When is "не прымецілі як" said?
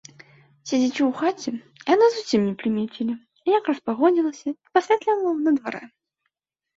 2.47-3.69